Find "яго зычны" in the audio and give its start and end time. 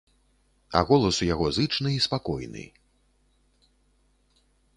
1.33-1.89